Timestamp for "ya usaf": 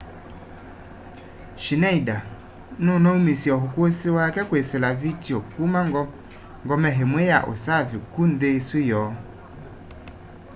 7.31-7.89